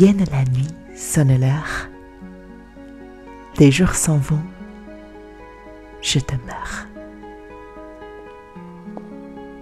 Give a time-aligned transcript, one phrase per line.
[0.00, 1.90] Vienne la nuit, sonne l'heure.
[3.58, 4.40] Les jours s'en vont,
[6.00, 6.86] je demeure.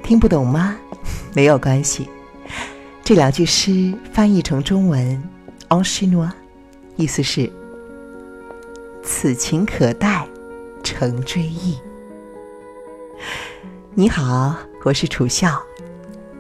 [0.04, 0.76] 听不懂吗？
[1.34, 2.08] 没有关系。
[3.02, 5.20] 这两句诗翻译成中文
[5.70, 6.30] ，en chinois，
[6.94, 7.50] 意思是
[9.02, 10.24] “此情可待
[10.84, 11.76] 成追忆”。
[13.92, 15.60] 你好，我是楚笑，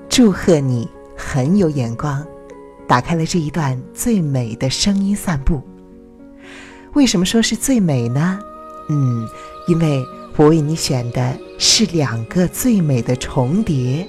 [0.08, 2.24] 祝贺你很有眼光，
[2.88, 5.62] 打开了这一段最美的声音散步。
[6.94, 8.40] 为什么说是最美呢？
[8.88, 9.28] 嗯，
[9.68, 10.04] 因为。
[10.38, 14.06] 我为你选的是两个最美的重叠。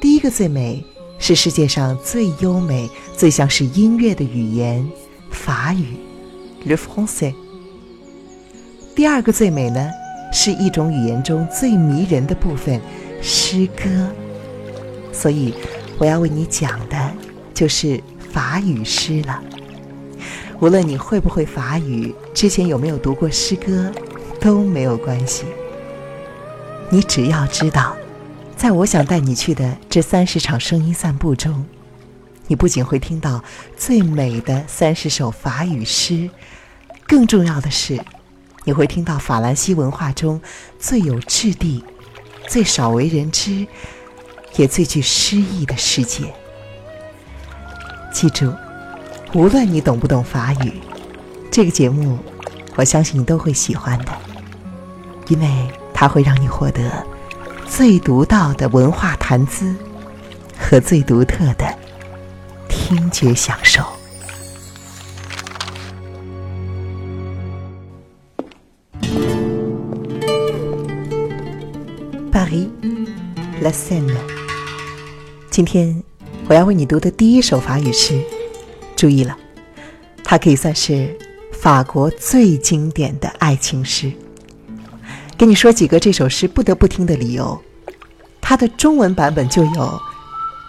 [0.00, 0.82] 第一个最美，
[1.18, 4.90] 是世界上最优美、最像是音乐的语言——
[5.30, 5.98] 法语
[6.64, 7.34] ，le français。
[8.96, 9.86] 第二个最美呢，
[10.32, 12.80] 是一种语言中最迷人的部分——
[13.20, 14.08] 诗歌。
[15.12, 15.52] 所以，
[15.98, 17.12] 我要为你讲的，
[17.52, 19.42] 就是法语诗了。
[20.60, 23.92] 无论你会不会法语，之前有没有读过诗歌。
[24.42, 25.44] 都没有关系。
[26.90, 27.96] 你只要知道，
[28.56, 31.64] 在我想带你去的这三十场声音散步中，
[32.48, 33.44] 你不仅会听到
[33.76, 36.28] 最美的三十首法语诗，
[37.06, 38.04] 更重要的是，
[38.64, 40.42] 你会听到法兰西文化中
[40.76, 41.84] 最有质地、
[42.48, 43.64] 最少为人知，
[44.56, 46.24] 也最具诗意的世界。
[48.22, 48.54] 记住，
[49.32, 50.80] 无论你懂不懂法语，
[51.50, 52.16] 这个节目，
[52.76, 54.12] 我相信你都会喜欢的。
[55.26, 55.48] 因为
[55.92, 57.04] 它会让你获得
[57.66, 59.74] 最独到的文化谈资
[60.56, 61.66] 和最独特的
[62.68, 63.82] 听觉享受。
[72.30, 72.68] Paris,
[73.60, 74.14] la Seine。
[75.50, 76.02] 今天
[76.48, 78.20] 我要为你读的第一首法语诗，
[78.96, 79.36] 注意了，
[80.22, 81.16] 它可以算是
[81.52, 84.12] 法国最经典的爱情诗。
[85.38, 87.60] 给你说几个这首诗不得不听的理由，
[88.40, 90.00] 它的中文版本就有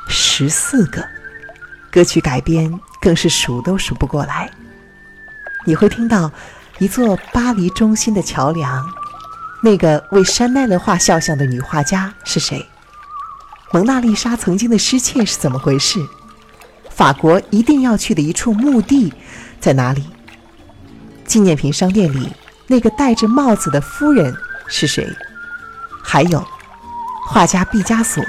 [0.08, 1.04] 十四个，
[1.92, 4.50] 歌曲改编更是数都数不过来。
[5.66, 6.32] 你会听到
[6.80, 8.86] 一座巴黎中心的桥梁，
[9.62, 12.66] 那个为山奈勒画肖像的女画家是谁？
[13.74, 16.00] 蒙娜丽莎曾经的失窃是怎么回事？
[16.92, 19.12] 法国一定要去的一处墓地
[19.60, 20.04] 在哪里？
[21.26, 22.32] 纪念品商店里
[22.68, 24.32] 那个戴着帽子的夫人。
[24.68, 25.12] 是谁？
[26.04, 26.46] 还有，
[27.28, 28.24] 画家毕加索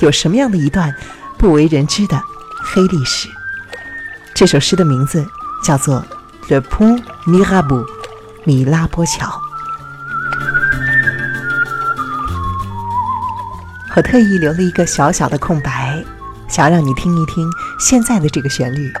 [0.00, 0.94] 有什么样的一段
[1.38, 2.18] 不为人知的
[2.64, 3.28] 黑历史？
[4.34, 5.24] 这首诗的名字
[5.62, 6.02] 叫做
[6.48, 7.84] 《Le Pont Mirabeau》
[8.44, 9.40] 米拉波桥。
[13.96, 16.02] 我特意留了一个小小的空白，
[16.48, 18.92] 想让你听一听现在的这个旋律。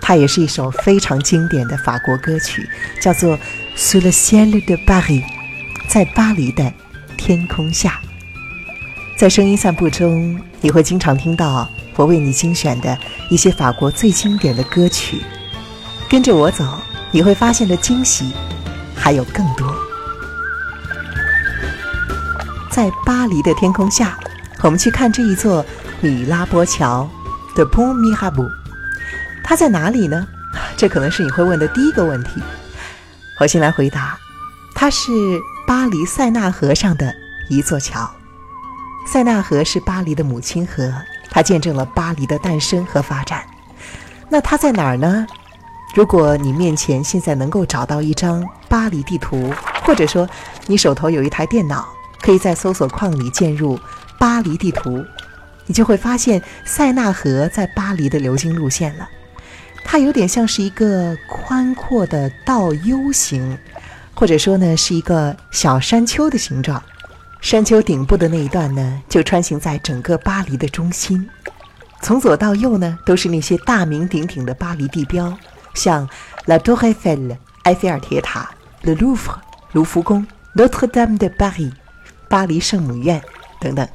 [0.00, 2.68] 它也是一首非常经典的法国歌曲，
[3.00, 3.38] 叫做
[3.76, 5.22] 《Sous le ciel de Paris》。
[5.88, 6.72] 在巴黎的
[7.16, 8.00] 天空下，
[9.16, 12.98] 在声音散步中，你会经常听到我为你精选的
[13.30, 15.22] 一些法国最经典的歌曲。
[16.08, 16.78] 跟着我走，
[17.12, 18.32] 你会发现的惊喜
[18.94, 19.63] 还有更多。
[22.74, 24.18] 在巴黎的天空下，
[24.60, 25.64] 我们去看这一座
[26.00, 27.08] 米拉波桥
[27.54, 28.50] ，the Pont m i r a b u
[29.44, 30.26] 它在哪里呢？
[30.76, 32.42] 这可能是你会问的第一个问题。
[33.38, 34.18] 我先来回答，
[34.74, 35.12] 它是。
[35.66, 37.14] 巴黎塞纳河上的
[37.48, 38.06] 一座桥，
[39.06, 40.92] 塞纳河是巴黎的母亲河，
[41.30, 43.42] 它见证了巴黎的诞生和发展。
[44.28, 45.26] 那它在哪儿呢？
[45.94, 49.54] 如果你面前现在能够找到一张巴黎地图，
[49.86, 50.28] 或者说
[50.66, 51.88] 你手头有一台电脑，
[52.24, 53.78] 可以在搜索框里键入
[54.18, 55.04] “巴黎地图”，
[55.66, 59.06] 你就会发现塞纳河在巴黎的流经路线了。
[59.84, 63.58] 它有点像是一个宽阔的倒 U 型。
[64.16, 66.80] 或者说呢，是一个小山丘的形状，
[67.40, 71.28] 山丘顶部的那一段呢，就穿行在整个巴黎的中心。
[72.00, 75.36] 从左到右呢，都是那些大名鼎鼎的巴黎地标，
[75.74, 76.08] 像
[76.44, 78.48] La Tour Eiffel 埃菲尔铁塔、
[78.84, 79.34] Le Louvre
[79.72, 80.24] 卢浮宫、
[80.54, 81.72] Notre Dame de Paris
[82.34, 83.22] 巴黎圣母院
[83.60, 83.88] 等等。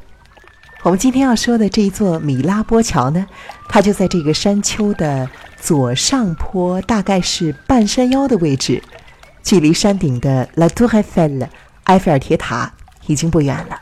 [0.84, 3.28] 我们今天要说的这一座米拉波桥呢，
[3.68, 8.82] 它就在这个山丘的左上坡，大概是半山腰的位置。
[9.44, 11.50] 距离山顶的 La Tour Eiffel
[11.84, 12.72] 埃菲尔铁塔
[13.08, 13.82] 已经不远了。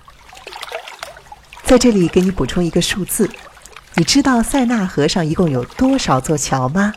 [1.62, 3.30] 在这里给你补充一个数字，
[3.94, 6.95] 你知道塞纳河上一共有多少座桥吗？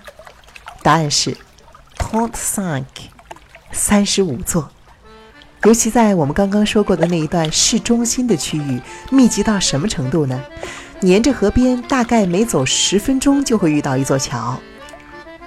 [0.83, 1.37] 答案是
[1.99, 2.87] trente-cinq，
[3.71, 4.71] 三十五座。
[5.65, 8.81] 尤其在我们刚刚说过的那一段市中心的区域，
[9.11, 10.41] 密集到什么程度呢？
[11.03, 14.59] 沿着河边，大概每走十分钟就会遇到一座桥。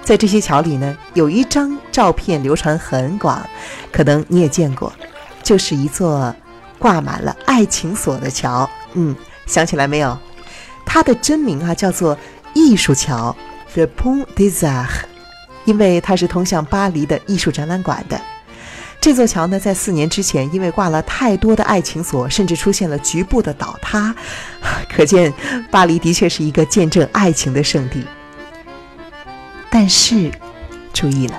[0.04, 3.44] 在这些桥里呢，有一张照片流传很广，
[3.90, 4.92] 可能你也见过，
[5.42, 6.32] 就是一座
[6.78, 8.70] 挂满了爱情锁的桥。
[8.92, 10.16] 嗯，想起来没有？
[10.86, 12.16] 它的真名啊叫做
[12.52, 13.34] 艺术桥
[13.72, 15.02] （The Pont des Arts），
[15.64, 18.20] 因为它是通向巴黎的艺术展览馆的。
[19.04, 24.16] 这座桥呢，在四年之前，因为挂了太多的爱情锁，甚至出现了局部的倒塌。
[24.88, 25.30] 可见，
[25.70, 28.02] 巴黎的确是一个见证爱情的圣地。
[29.68, 30.32] 但是，
[30.94, 31.38] 注意了，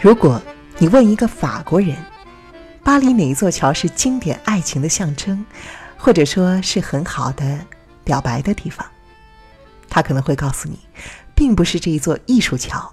[0.00, 0.40] 如果
[0.78, 1.94] 你问一个法国人，
[2.82, 5.44] 巴黎哪一座桥是经典爱情的象征，
[5.98, 7.58] 或者说是很好的
[8.02, 8.86] 表白的地方，
[9.90, 10.78] 他可能会告诉你，
[11.34, 12.90] 并不是这一座艺术桥，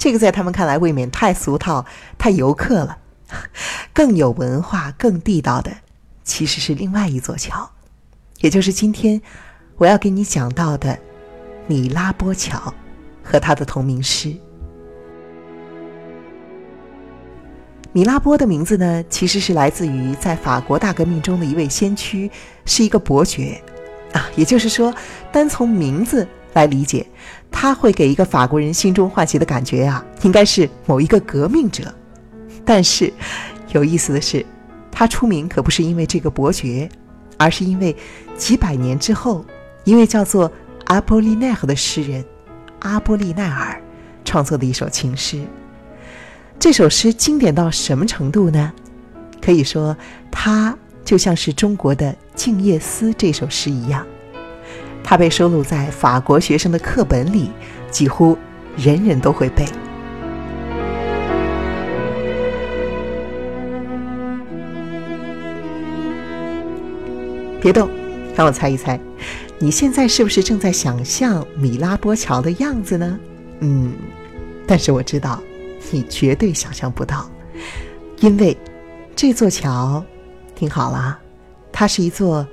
[0.00, 1.86] 这个在他们看来未免太俗套、
[2.18, 2.98] 太游客了。
[3.94, 5.70] 更有文化、更地道的，
[6.24, 7.70] 其实是另外一座桥，
[8.40, 9.22] 也就是今天
[9.76, 10.98] 我要给你讲到的
[11.68, 12.74] 米拉波桥。
[13.22, 14.34] 和他的同名诗。
[17.92, 22.28] 米拉波的名字呢，其实是来自于在法国大革命中的一位先驱，
[22.64, 23.62] 是一个伯爵
[24.12, 24.28] 啊。
[24.34, 24.92] 也就是说，
[25.30, 27.06] 单从名字来理解，
[27.50, 31.92] 他会给一个法国人心中唤起的感觉啊，应该是某一个革命者。
[32.64, 33.12] 但是，
[33.72, 34.44] 有意思的是，
[34.90, 36.88] 他出名可不是因为这个伯爵，
[37.36, 37.96] 而是因为
[38.36, 39.44] 几百年之后，
[39.84, 40.50] 一位叫做
[40.86, 42.24] 阿波利奈尔的诗人。
[42.80, 43.78] 阿波利奈尔
[44.24, 45.44] 创作的一首情诗，
[46.58, 48.72] 这首诗经典到什么程度呢？
[49.42, 49.96] 可以说，
[50.30, 50.74] 它
[51.04, 54.06] 就像是中国的《静夜思》这首诗一样，
[55.02, 57.50] 它被收录在法国学生的课本里，
[57.90, 58.38] 几乎
[58.76, 59.64] 人人都会背。
[67.60, 67.90] 别动，
[68.34, 68.98] 让我猜一猜。
[69.58, 73.18] 你现在是不是正在想象米拉波桥的样子呢？
[73.58, 73.92] 嗯，
[74.66, 75.42] 但是我知道，
[75.90, 77.28] 你绝对想象不到，
[78.20, 78.56] 因为
[79.14, 80.02] 这座桥，
[80.54, 81.18] 听好了，
[81.70, 82.46] 它是一座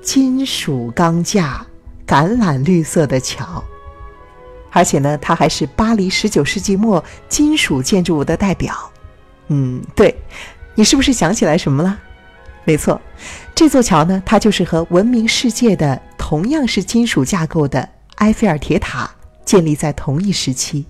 [0.00, 1.66] 金属钢架、
[2.06, 3.62] 橄榄绿色的桥，
[4.70, 8.74] 而且呢，它还是巴黎十九世纪末金属建筑物的代表。
[9.48, 10.14] 嗯，对，
[10.74, 11.98] 你是不是想起来什么了？
[12.64, 13.00] 没错，
[13.54, 16.00] 这座桥呢，它就是和闻名世界的。
[16.16, 19.10] 同样是金属架构的埃菲尔铁塔
[19.44, 20.86] 建立在同一时期，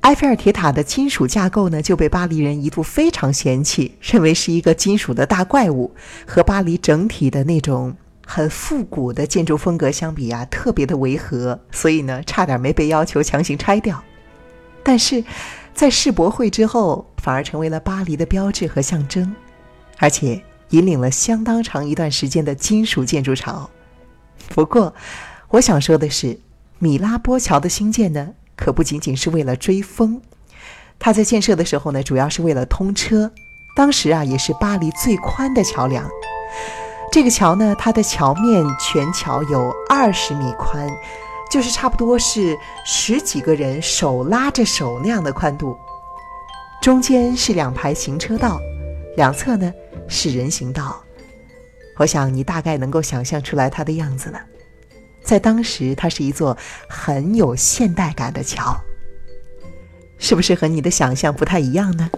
[0.00, 5.94] 埃菲尔铁塔的金属架构呢就被巴黎人一度非常嫌弃，认为是一个金属的大怪物，
[6.26, 7.94] 和巴黎整体的那种
[8.26, 14.02] 很复古的建筑风格相比啊，特别的违和，所以呢差点没被要求强行拆掉。
[14.82, 15.24] 但是，
[15.72, 19.34] 在世博会之后，反而成为了巴黎的标志和象征，
[19.98, 23.70] 而且引领了相当长一段时间的金属建筑潮。
[24.48, 24.94] 不过，
[25.48, 26.38] 我想说的是，
[26.78, 30.20] 米拉波桥的兴建呢，可不仅仅是为了追风。
[30.98, 33.32] 它在建设的时候呢，主要是为了通车。
[33.74, 36.08] 当时啊，也是巴黎最宽的桥梁。
[37.14, 40.84] 这个桥呢，它的桥面全桥有二十米宽，
[41.48, 45.78] 就是差不多是十几个人手拉着手那样的宽度。
[46.82, 48.58] 中间是两排行车道，
[49.16, 49.72] 两侧呢
[50.08, 51.00] 是人行道。
[51.98, 54.40] 我想你大概能够想象出来它的样子了，
[55.22, 58.76] 在当时，它是一座很有现代感的桥，
[60.18, 62.10] 是不是和你的想象不太一样呢？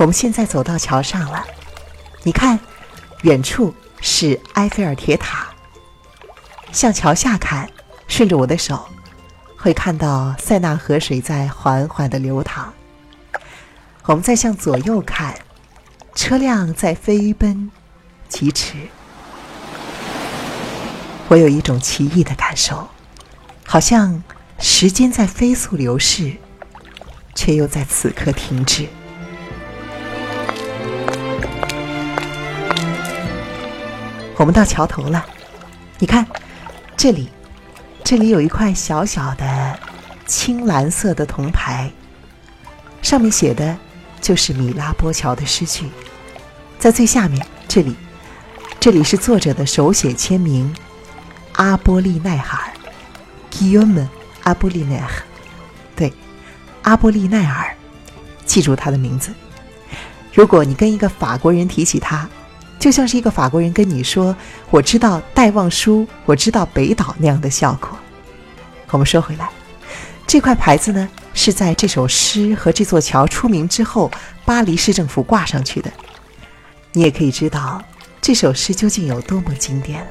[0.00, 1.44] 我们现在走到桥上了，
[2.22, 2.58] 你看，
[3.20, 5.46] 远处是埃菲尔铁塔，
[6.72, 7.70] 向桥下看，
[8.08, 8.82] 顺着我的手，
[9.58, 12.72] 会看到塞纳河水在缓缓的流淌。
[14.04, 15.34] 我们再向左右看。
[16.14, 17.70] 车辆在飞奔、
[18.28, 18.88] 疾驰，
[21.28, 22.88] 我有一种奇异的感受，
[23.66, 24.22] 好像
[24.58, 26.36] 时间在飞速流逝，
[27.34, 28.88] 却又在此刻停止。
[34.40, 35.22] 我们到桥头了，
[35.98, 36.26] 你看，
[36.96, 37.28] 这里，
[38.02, 39.78] 这里有一块小小的
[40.24, 41.92] 青蓝色的铜牌，
[43.02, 43.76] 上面写的。
[44.18, 45.88] 就是米拉波桥的诗句，
[46.78, 47.96] 在最下面这里，
[48.78, 50.74] 这里是作者的手写签名，
[51.52, 52.58] 阿波利奈尔
[53.50, 54.06] ，Guillaume
[54.42, 55.08] 阿波利奈尔，
[55.96, 56.12] 对，
[56.82, 57.74] 阿波利奈尔，
[58.44, 59.32] 记住他的名字。
[60.34, 62.28] 如果你跟一个法国人提起他，
[62.80, 64.34] 就像是一个法国人跟你说
[64.70, 67.90] “我知道戴望舒，我知道北岛”那样的效果。
[68.88, 69.48] 我们说回来，
[70.26, 71.08] 这块牌子呢？
[71.32, 74.10] 是在这首诗和这座桥出名之后，
[74.44, 75.92] 巴黎市政府挂上去的。
[76.92, 77.80] 你也可以知道，
[78.20, 80.10] 这首诗究竟有多么经典了。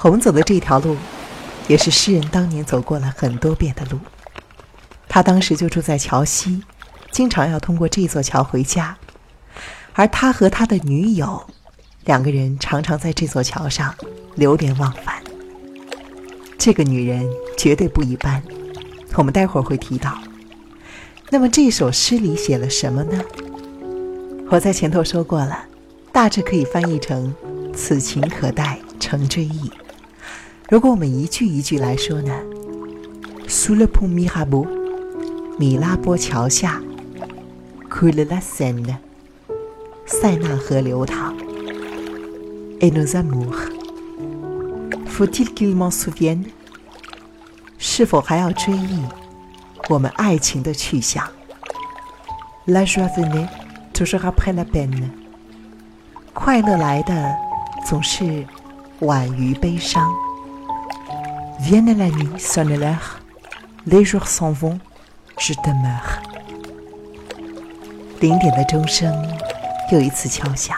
[0.00, 0.96] 我们走的这条路，
[1.66, 3.98] 也是诗人当年走过了很多遍的路。
[5.08, 6.62] 他当时就住在桥西，
[7.10, 8.96] 经常要通过这座桥回家。
[9.98, 11.42] 而他和他的女友，
[12.04, 13.94] 两个人常常在这座桥上
[14.34, 15.22] 流连忘返。
[16.58, 17.26] 这个女人
[17.56, 18.42] 绝对不一般，
[19.14, 20.18] 我们待会儿会提到。
[21.30, 23.24] 那么这首诗里写了什么呢？
[24.50, 25.64] 我在前头说过了，
[26.12, 27.34] 大致可以翻译成
[27.74, 29.72] “此情可待成追忆”。
[30.68, 32.38] 如果我们一句一句来说呢
[33.48, 34.66] ？Sous le pont Mirabeau，
[35.58, 36.82] 米拉波桥下
[37.88, 39.05] ，coule la Seine。
[40.05, 41.33] 塞纳河流淌。
[42.79, 43.69] Et nos amours,
[45.07, 46.45] faut-il qu'ils m'en souviennent？
[47.77, 49.03] 是否还要追忆
[49.89, 51.27] 我们爱情的去向？
[52.65, 53.47] La joie venait
[53.93, 55.09] toujours après la peine。
[56.33, 57.35] 快乐来的
[57.85, 58.45] 总是
[58.99, 60.09] 晚于悲伤。
[61.59, 63.19] Vienne la nuit, sonne l'heure,
[63.85, 64.79] les jours s'en vont,
[65.37, 66.17] je demeure。
[68.19, 69.11] 零点的钟声。
[69.92, 70.76] 又一次敲响，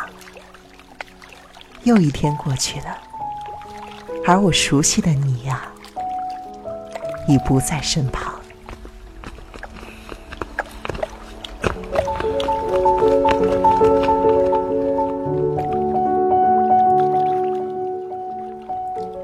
[1.83, 2.99] 又一天过去了，
[4.27, 5.63] 而我熟悉的你呀，
[7.27, 8.35] 已不在身旁。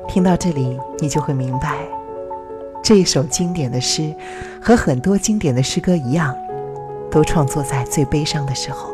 [0.08, 1.76] 听到这里，你就会明白，
[2.82, 4.14] 这一首经典的诗，
[4.62, 6.34] 和很多经典的诗歌一样，
[7.10, 8.93] 都创作在最悲伤的时候。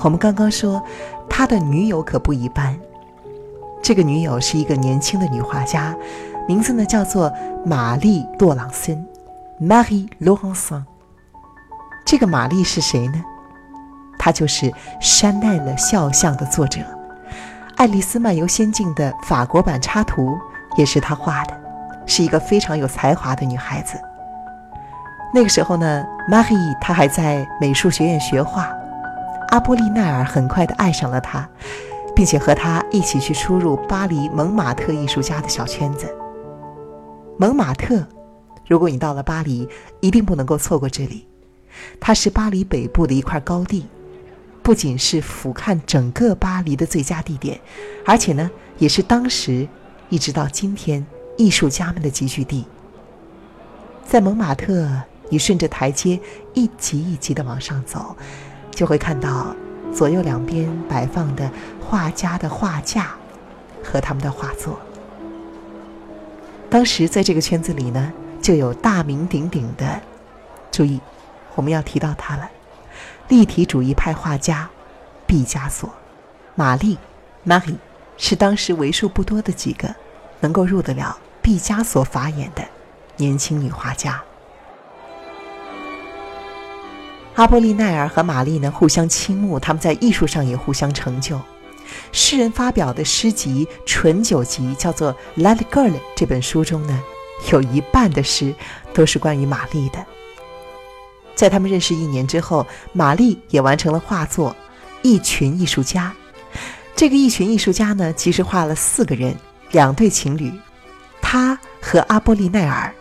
[0.00, 0.82] 我们刚刚说，
[1.28, 2.74] 他的女友可不一般。
[3.82, 5.94] 这个女友是一个年轻的女画家，
[6.46, 7.32] 名字呢叫做
[7.64, 9.04] 玛丽·洛朗森
[9.60, 10.82] （Marie Laurencin）。
[12.06, 13.22] 这个玛丽是谁呢？
[14.18, 16.80] 她就是山奈了肖像的作者，
[17.76, 20.38] 《爱丽丝漫游仙境》的法国版插图
[20.76, 21.54] 也是她画的，
[22.06, 23.98] 是一个非常有才华的女孩子。
[25.34, 28.72] 那个时候呢玛丽她还在美术学院学画。
[29.48, 31.48] 阿波利奈尔很快的爱上了他，
[32.14, 36.14] 并且和他一起去出入巴黎蒙马特艺术家的小圈子。
[37.38, 38.06] 蒙马特，
[38.66, 39.68] 如果你到了巴黎，
[40.00, 41.26] 一定不能够错过这里。
[42.00, 43.86] 它是巴黎北部的一块高地，
[44.62, 47.58] 不仅是俯瞰整个巴黎的最佳地点，
[48.04, 49.66] 而且呢，也是当时
[50.10, 51.06] 一直到今天
[51.38, 52.66] 艺术家们的集聚地。
[54.04, 54.90] 在蒙马特，
[55.30, 56.20] 你顺着台阶
[56.52, 58.14] 一级一级的往上走。
[58.78, 59.56] 就会看到
[59.92, 61.50] 左右两边摆放的
[61.84, 63.10] 画家的画架
[63.82, 64.78] 和他们的画作。
[66.70, 70.00] 当时在这个圈子里呢，就有大名鼎鼎的，
[70.70, 71.00] 注意，
[71.56, 72.48] 我们要提到他了，
[73.26, 74.70] 立体主义派画家
[75.26, 75.92] 毕加索，
[76.54, 76.96] 玛丽
[77.44, 77.78] Marie
[78.16, 79.92] 是当时为数不多的几个
[80.38, 82.62] 能够入得了毕加索法眼的
[83.16, 84.22] 年轻女画家。
[87.38, 91.40] 阿波利奈尔和玛丽呢互相倾慕，他们在艺术上也互相成就。
[92.10, 97.00] 诗人发表的诗集《纯酒集》叫做《Let Girl》这本书中呢，
[97.52, 98.52] 有一半的诗
[98.92, 100.04] 都是关于玛丽的。
[101.36, 104.50] 在他们认识一年之后，玛丽也完成了画作
[105.02, 106.12] 《一群艺术家》。
[106.96, 109.32] 这个一群艺术家呢，其实画了四个人，
[109.70, 110.52] 两对情侣，
[111.22, 112.92] 他和阿波利奈尔，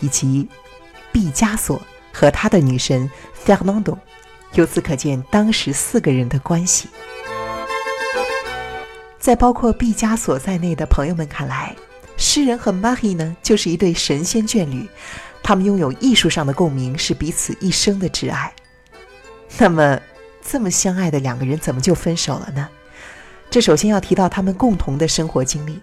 [0.00, 0.46] 以及
[1.10, 1.80] 毕加索。
[2.12, 3.10] 和他的女神
[3.44, 3.96] Fernando，
[4.54, 6.88] 由此可见当时四个人的关系。
[9.18, 11.74] 在包括毕加索在内的朋友们看来，
[12.16, 14.88] 诗人和 mari 呢就是一对神仙眷侣，
[15.42, 18.52] 他们拥有艺术上的共鸣，是彼此一生的挚爱。
[19.58, 20.00] 那么，
[20.40, 22.68] 这么相爱的两个人怎么就分手了呢？
[23.50, 25.80] 这首先要提到他们共同的生活经历。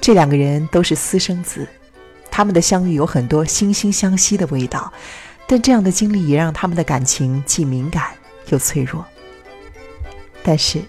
[0.00, 1.66] 这两个人都是私生子。
[2.36, 4.92] 他们的相遇有很多惺惺相惜的味道，
[5.46, 8.10] 但这样的经历也让他们的感情既敏感
[8.50, 9.02] 又脆弱。
[10.42, 10.82] 但是，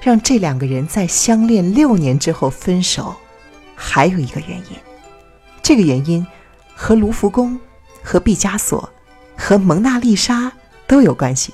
[0.00, 3.16] 让这两个人在相恋六年之后分手，
[3.74, 4.76] 还有一个原因。
[5.60, 6.24] 这个原因
[6.72, 7.58] 和卢浮宫、
[8.00, 8.88] 和毕加索、
[9.36, 10.52] 和蒙娜丽莎
[10.86, 11.52] 都有关系，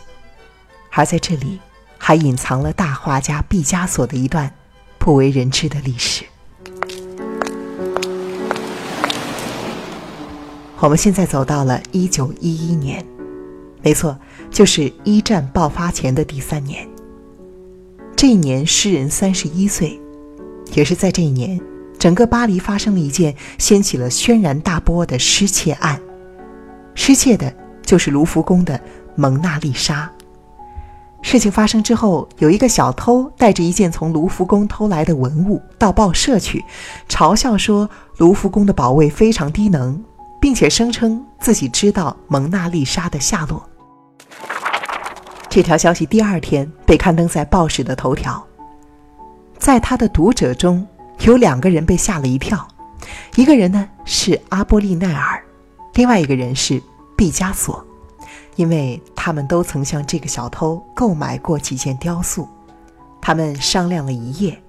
[0.91, 1.59] 而在这里
[1.97, 4.53] 还隐藏了大画家毕加索的一段
[4.99, 6.27] 不为人知的历史。
[10.81, 13.05] 我们现在走到了一九一一年，
[13.83, 14.17] 没错，
[14.49, 16.89] 就是一战爆发前的第三年。
[18.15, 20.01] 这一年，诗人三十一岁，
[20.75, 21.61] 也是在这一年，
[21.99, 26.01] 整个巴黎发生了一件掀起了轩然大波的失窃案。
[26.95, 28.81] 失窃的就是卢浮宫的
[29.17, 30.09] 蒙娜丽莎。
[31.23, 36.65] 事情发生之后，有一个小偷带着一件从卢浮宫偷来的文物到报社去，
[37.09, 40.01] 嘲笑说卢浮宫的保卫非常低能，
[40.41, 43.69] 并且声称自己知道蒙娜丽莎的下落。
[45.49, 48.45] 这条消息第二天被刊登在报纸的头条。
[49.59, 50.87] 在他的读者中
[51.21, 52.67] 有两个人被吓了一跳，
[53.35, 55.43] 一个人呢是阿波利奈尔，
[55.95, 56.81] 另外一个人是
[57.17, 57.85] 毕加索。
[58.57, 62.49] 因为他们都曾向这个小偷购买过几件雕塑，
[63.21, 64.61] 他们商量了一夜，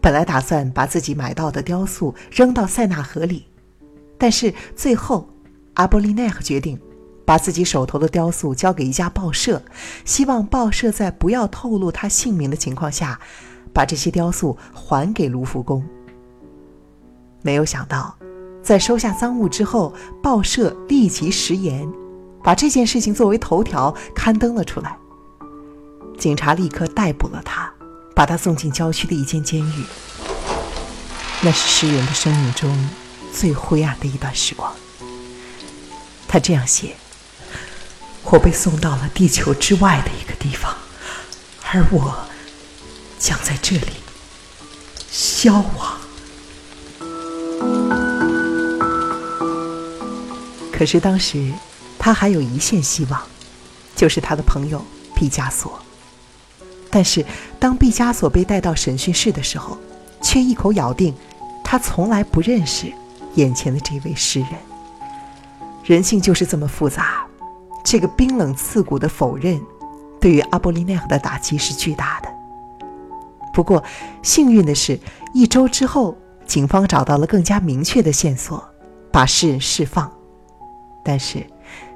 [0.00, 3.46] 本来打算把自己买到的雕塑扔到塞纳河里，
[4.20, 5.28] 但是最后，
[5.74, 6.78] 阿波利奈尔决定
[7.24, 9.60] 把自己手头的雕塑交给一家报社，
[10.04, 13.18] 希望报社在不要透露他姓名的情况下，
[13.72, 15.82] 把这些雕塑还给卢浮宫。
[17.42, 18.14] 没有想到，
[18.62, 21.90] 在收下赃物之后，报社立即食言。
[22.42, 24.96] 把这件事情作为头条刊登了出来。
[26.18, 27.70] 警察立刻逮捕了他，
[28.16, 29.84] 把他送进郊区的一间监狱。
[31.42, 32.88] 那是诗人的生命中
[33.32, 34.74] 最灰暗的一段时光。
[36.28, 36.96] 他这样写
[38.24, 40.76] ：“我被送到了地球之外的一个地方，
[41.72, 42.26] 而我
[43.18, 43.92] 将在这里
[45.10, 45.98] 消亡。”
[50.72, 51.52] 可是当时。
[52.02, 53.22] 他还有一线希望，
[53.94, 54.82] 就是他的朋友
[55.14, 55.78] 毕加索。
[56.90, 57.22] 但是，
[57.58, 59.76] 当毕加索被带到审讯室的时候，
[60.22, 61.14] 却一口咬定，
[61.62, 62.90] 他从来不认识
[63.34, 64.50] 眼前的这位诗人。
[65.84, 67.26] 人性就是这么复杂，
[67.84, 69.60] 这个冰冷刺骨的否认，
[70.20, 72.28] 对于阿波利奈尔的打击是巨大的。
[73.52, 73.82] 不过，
[74.22, 74.98] 幸运的是，
[75.32, 78.62] 一周之后，警方找到了更加明确的线索，
[79.10, 80.10] 把诗人释放。
[81.04, 81.44] 但是。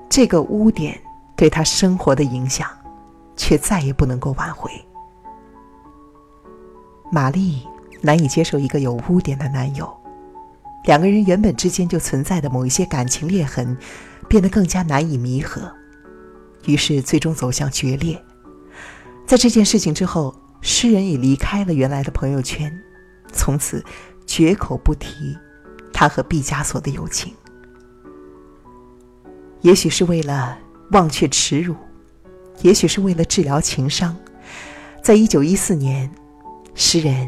[0.07, 0.97] 这个污点
[1.35, 2.69] 对他生活的影响，
[3.37, 4.71] 却再也不能够挽回。
[7.11, 7.67] 玛丽
[8.01, 9.93] 难以接受一个有污点的男友，
[10.85, 13.77] 两个人原本之间就存在的某一些感情裂痕，
[14.29, 15.73] 变得更加难以弥合，
[16.67, 18.23] 于是最终走向决裂。
[19.27, 22.71] 在这件事情之后，诗人也离开了原来的朋友圈，
[23.33, 23.83] 从此
[24.27, 25.35] 绝口不提
[25.91, 27.33] 他和毕加索的友情。
[29.63, 30.59] 也许是为了
[30.91, 31.75] 忘却耻辱，
[32.61, 34.15] 也许是为了治疗情伤，
[35.03, 36.11] 在一九一四年，
[36.75, 37.27] 诗人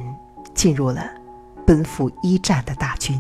[0.55, 1.09] 进入了
[1.67, 3.19] 奔赴一战的大军。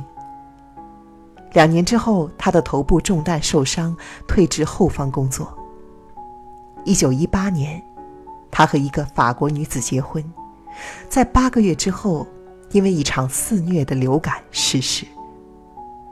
[1.56, 3.96] 两年之后，他的头部中弹受伤，
[4.28, 5.56] 退至后方工作。
[6.84, 7.82] 一九一八年，
[8.50, 10.22] 他和一个法国女子结婚，
[11.08, 12.26] 在八个月之后，
[12.72, 15.06] 因为一场肆虐的流感逝世，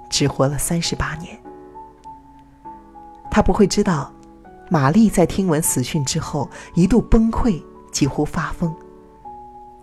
[0.08, 1.38] 只活了三十八年。
[3.30, 4.10] 他不会知道，
[4.70, 8.74] 玛丽在听闻死讯之后一度崩溃，几乎发疯。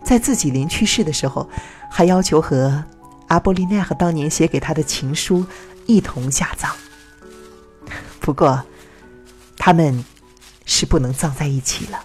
[0.02, 1.48] 在自己临去世的时候，
[1.88, 2.84] 还要求和
[3.32, 5.46] 阿波利奈和当年写给他的情书
[5.86, 6.70] 一同下葬。
[8.20, 8.62] 不过，
[9.56, 10.04] 他们
[10.66, 12.04] 是不能葬在一起了，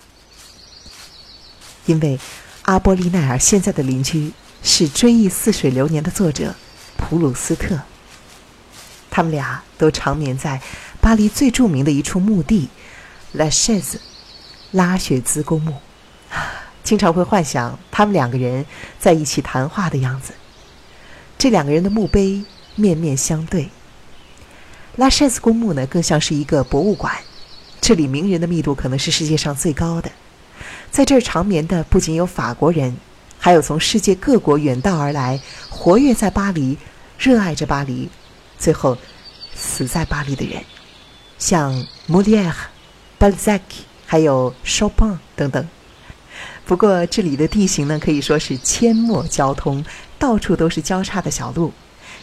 [1.86, 2.16] 因为
[2.62, 6.54] 阿波利奈尔现在的邻居是《追忆似水流年》的作者
[6.96, 7.80] 普鲁斯特。
[9.10, 10.62] 他们俩都长眠在。
[11.00, 12.68] 巴黎最著名的一处墓地
[13.32, 13.96] ，La Chaise，
[14.70, 15.74] 拉雪兹公墓，
[16.84, 18.64] 经常会幻想他们两个人
[19.00, 20.32] 在一起谈话的样子。
[21.38, 22.42] 这两个人的墓碑
[22.74, 23.68] 面面相对。
[24.96, 27.14] 拉舍斯公墓呢，更像是一个博物馆，
[27.80, 30.10] 这里名人的密度可能是世界上最高的。
[30.90, 32.96] 在这儿长眠的不仅有法国人，
[33.38, 36.78] 还有从世界各国远道而来，活跃在巴黎，
[37.18, 38.08] 热爱着巴黎，
[38.58, 38.96] 最后
[39.54, 40.62] 死在巴黎的人。
[41.38, 42.50] 像莫里埃、
[43.18, 43.64] 巴尔扎克，
[44.06, 45.68] 还有肖邦等等。
[46.64, 49.84] 不过这里的地形呢，可以说是阡陌交通，
[50.18, 51.72] 到处都是交叉的小路，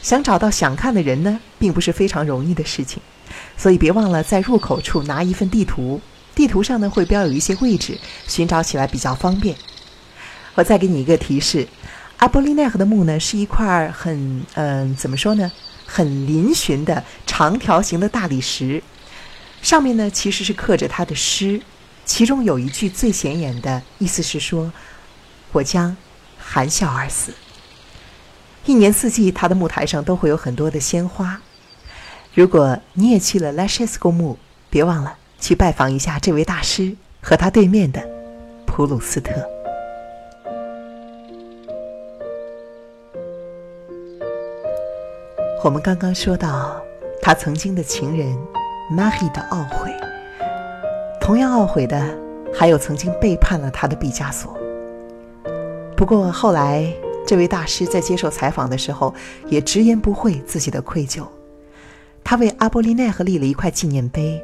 [0.02, 3.02] 想找到想看的人呢，并不是非常容易的事情。
[3.58, 6.02] 所以别忘了在入口处拿一份地图，
[6.36, 9.56] 地图上呢会标有一些位置，寻找起来比较方便。
[10.56, 11.68] 我再给你一个提示：
[12.18, 15.52] 阿波利奈河的墓呢，是一块很嗯，怎么说呢，
[15.86, 18.84] 很嶙峋的长条形的大理石。
[19.62, 21.62] 上面呢其实是刻着他的诗，
[22.06, 24.72] 其中有一句最显眼的意思是说
[25.54, 25.96] ：“我将
[26.38, 27.34] 含笑而死。”
[28.66, 31.42] 一年四季，他的木台上都会有很多的鲜花。
[32.34, 34.38] 如果你也去了拉谢斯公墓，
[34.70, 38.02] 别忘了去拜访一下这位大师和他对面的
[38.66, 39.32] 普鲁斯特。
[45.64, 46.82] 我们刚刚说到
[47.22, 48.38] 他曾经的情人。
[48.92, 49.90] 玛丽的懊悔，
[51.20, 52.06] 同样懊悔的
[52.54, 54.56] 还有曾经背叛了他的毕加索。
[55.96, 56.94] 不过后来，
[57.34, 59.12] 这位大师在接受采访的时候
[59.50, 61.24] 也直言不讳自己的愧疚。
[62.24, 64.40] 他为阿波利奈河立了一块纪念碑，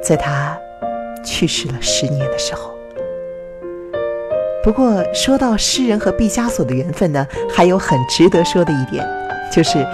[0.00, 0.56] 在他
[1.24, 2.72] 去世了十年的时候。
[4.62, 9.04] 不过说到诗人和毕加索的缘分呢，还有很值得说的一点，
[9.52, 9.84] 就是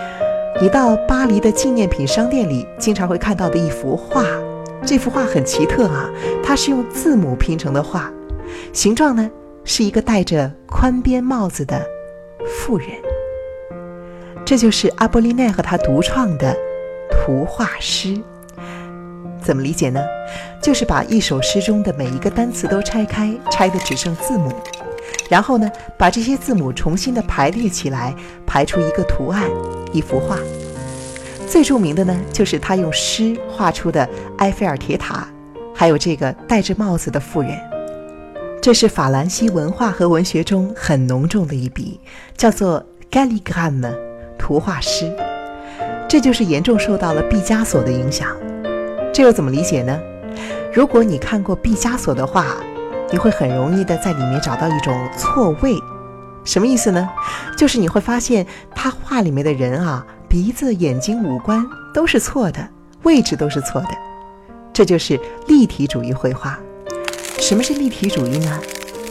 [0.60, 4.22] 你到巴黎的纪念品商店里经常会看到的一幅画。
[4.84, 6.10] 这幅画很奇特啊，
[6.44, 8.12] 它是用字母拼成的画，
[8.74, 9.30] 形状呢
[9.68, 11.84] 是一个戴着宽边帽子的
[12.46, 12.88] 妇人。
[14.44, 16.56] 这就是阿波利奈和他独创的
[17.10, 18.16] 图画诗。
[19.42, 20.00] 怎么理解呢？
[20.62, 24.52] 就是把一首诗中的每一个单词都拆开，拆的只剩字母，
[25.28, 28.14] 然后呢，把这些字母重新的排列起来，
[28.46, 29.50] 排出一个图案，
[29.92, 30.38] 一幅画。
[31.48, 35.26] 最著名的呢，就是他用诗画出的埃菲尔铁塔，
[35.74, 37.50] 还有这个戴着帽子的妇人。
[38.66, 42.00] 这是法兰西文化和文学中很浓重的一笔，
[42.36, 43.94] 叫做 Galligram，
[44.36, 45.08] 图画诗。
[46.08, 48.36] 这就是严重受到了毕加索的影响。
[49.14, 49.96] 这又怎么理解呢？
[50.74, 52.56] 如果你看过毕加索的画，
[53.12, 55.78] 你会很容易的在里面找到一种错位。
[56.42, 57.08] 什么意思呢？
[57.56, 62.68] 就是你会发现他画里面的人啊，鼻子、眼睛、五官都是错的，
[63.04, 63.90] 位置都是错的。
[64.72, 66.58] 这就是立体主义绘画。
[67.40, 68.60] 什么是立体主义呢？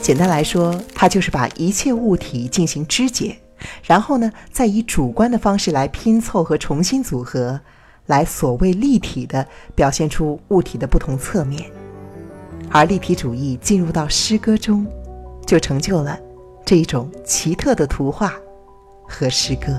[0.02, 3.38] 简单来说，它就是把一切物体进行肢解，
[3.84, 7.60] 然后呢，再以主观的方式来拼凑和重新组合。
[8.08, 11.64] 来所谓立体的表现出物体的不同侧面，
[12.70, 14.86] 而立体主义进入到诗歌中，
[15.44, 16.16] 就成就了
[16.64, 18.36] 这一种奇特的图画
[19.08, 19.74] 和诗歌。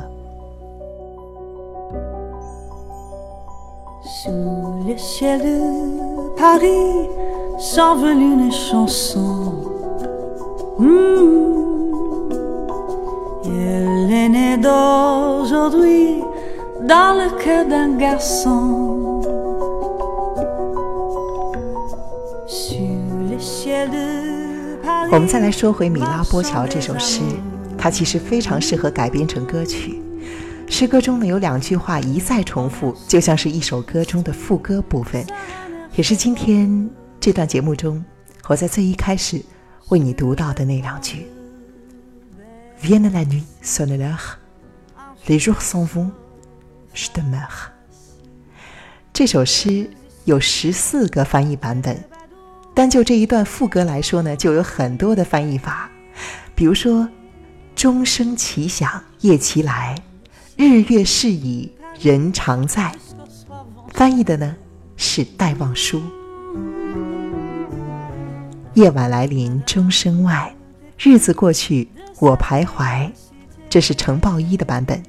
[7.59, 9.64] Sovereignes Chaussons，
[25.11, 27.23] 我们再来说回《米拉波桥》这首诗，
[27.79, 30.03] 它其实非常适合改编成歌曲。
[30.69, 35.25] 诗歌中呢有两句话一再重复，就像是一首歌中的副歌部分，
[35.95, 36.90] 也是今天
[37.27, 38.05] 这段节目中
[38.47, 39.43] 我在最一开始
[39.89, 41.27] 为你读到的那两句
[42.81, 44.37] v i e n n la nuit, sonne l'heure,
[45.27, 46.12] les jours s'en vont。
[46.95, 47.49] 是的吗？
[49.12, 49.91] 这首诗
[50.25, 51.99] 有十四个翻译版本，
[52.73, 55.91] 单就这一段副歌来说呢，就有很多的翻译法。
[56.55, 57.09] 比如说
[57.75, 60.01] “钟声齐响夜齐来，
[60.55, 62.95] 日月逝矣人常在”，
[63.93, 64.55] 翻译的呢
[64.97, 66.01] 是戴望舒。
[68.77, 70.55] 夜晚来临钟声外，
[70.99, 73.11] 日子过去我徘徊，
[73.71, 75.03] 这是程抱一的版本。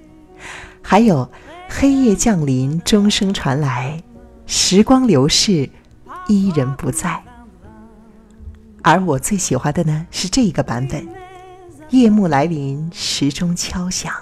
[0.82, 1.30] 还有。
[1.70, 4.02] 黑夜降临，钟声传来，
[4.46, 5.70] 时光流逝，
[6.30, 7.22] 伊人不在。
[8.82, 11.06] 而我最喜欢的呢是这个版本：
[11.90, 14.14] 夜幕来临，时钟敲响，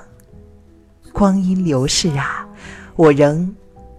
[1.13, 2.47] 光阴流逝啊，
[2.95, 3.55] 我仍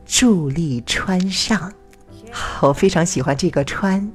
[0.08, 1.72] 伫立川上。
[2.60, 4.10] 我非常喜欢这个川，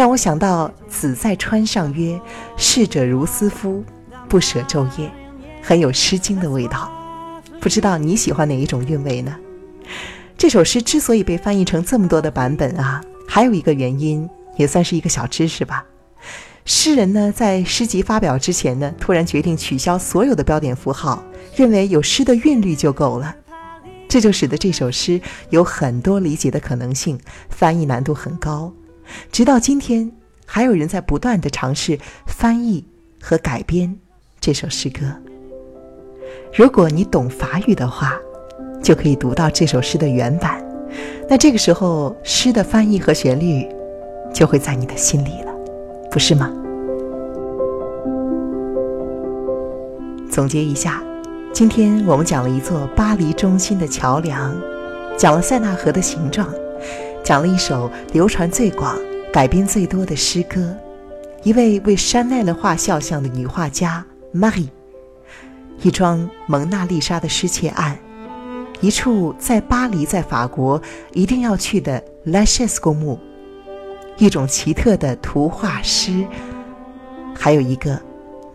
[0.00, 2.18] 让我想到“子在川上曰：
[2.56, 3.84] 逝者如斯夫，
[4.30, 5.12] 不舍昼夜”，
[5.60, 6.90] 很有《诗经》的味道。
[7.60, 9.36] 不知道你喜欢哪一种韵味呢？
[10.38, 15.84] 这首诗之所以被翻译成这么多的版本啊，还有一个原因，也算是一个小知识吧。
[16.64, 21.22] 诗人呢，在诗集发表之前呢，突然决定取消所有的标点符号，
[21.54, 23.36] 认为有诗的韵律就够了。
[24.08, 28.72] 这就使得这首诗有很多理解的可能性，翻译难度很高。
[29.30, 30.10] 直到今天，
[30.46, 32.84] 还有人在不断的尝试翻译
[33.20, 33.96] 和改编
[34.40, 35.00] 这首诗歌。
[36.54, 38.18] 如果你懂法语的话，
[38.82, 40.64] 就可以读到这首诗的原版。
[41.28, 43.68] 那这个时候，诗的翻译和旋律
[44.32, 45.52] 就会在你的心里了，
[46.10, 46.50] 不是吗？
[50.30, 51.02] 总结一下，
[51.52, 54.56] 今天我们讲了一座巴黎中心的桥梁，
[55.16, 56.48] 讲了塞纳河的形状，
[57.30, 58.98] 讲了一首流传最广、
[59.32, 60.76] 改编最多的诗歌，
[61.44, 64.66] 一位为山奈勒画肖像的女画家 Marie。
[65.80, 67.96] 一桩蒙娜丽莎的失窃案，
[68.80, 73.16] 一处在巴黎、在法国一定要去的拉谢斯公墓，
[74.18, 76.26] 一种奇特的图画诗，
[77.32, 77.96] 还有一个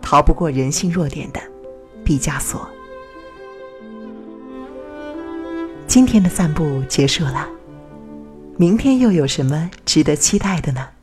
[0.02, 1.40] 逃不过人性弱点的
[2.04, 2.68] 毕加索。
[5.86, 7.48] 今天的散步结束了，
[8.58, 10.95] 明天又有什么值得期待的呢？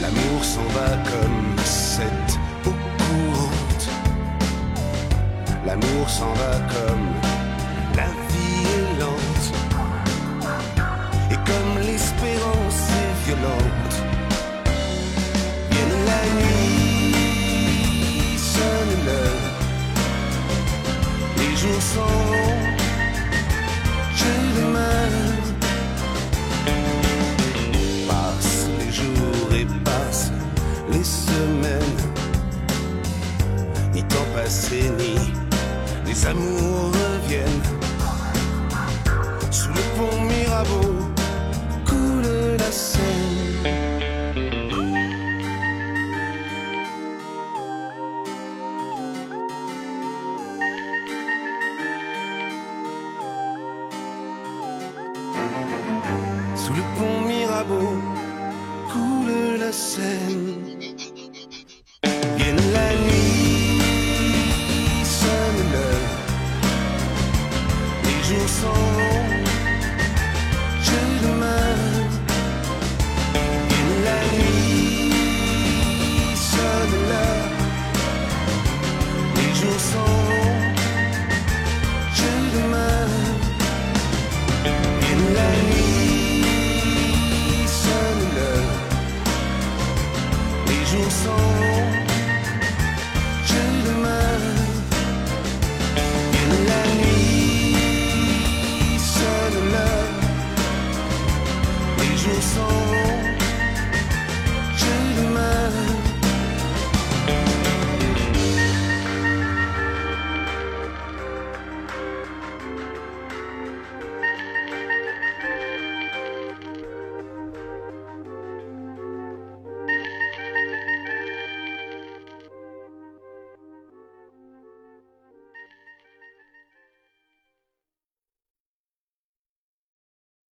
[0.00, 3.88] L'amour s'en va comme cette eau courante.
[5.64, 7.06] L'amour s'en va comme
[7.96, 9.46] la vie est lente
[11.30, 13.94] Et comme l'espérance est violente
[15.70, 19.46] Vienne la nuit, sonne l'heure
[21.38, 22.71] Les jours sont